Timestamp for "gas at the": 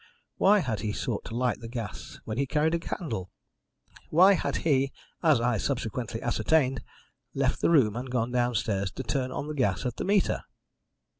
9.53-10.03